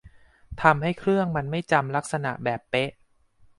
[0.61, 2.91] ทำให้เครื่องมันไม่จำลักษณะแบบเป๊ะ